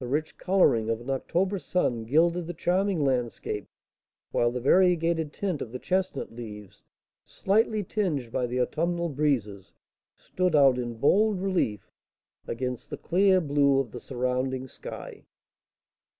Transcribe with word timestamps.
The 0.00 0.08
rich 0.08 0.38
colouring 0.38 0.90
of 0.90 1.00
an 1.00 1.08
October 1.08 1.60
sun 1.60 2.02
gilded 2.02 2.48
the 2.48 2.52
charming 2.52 3.04
landscape, 3.04 3.68
while 4.32 4.50
the 4.50 4.58
variegated 4.58 5.32
tint 5.32 5.62
of 5.62 5.70
the 5.70 5.78
chestnut 5.78 6.32
leaves, 6.34 6.82
slightly 7.24 7.84
tinged 7.84 8.32
by 8.32 8.48
the 8.48 8.60
autumnal 8.60 9.08
breezes, 9.08 9.72
stood 10.16 10.56
out 10.56 10.78
in 10.78 10.94
bold 10.98 11.40
relief 11.40 11.92
against 12.48 12.90
the 12.90 12.98
clear 12.98 13.40
blue 13.40 13.78
of 13.78 13.92
the 13.92 14.00
surrounding 14.00 14.66
sky. 14.66 15.22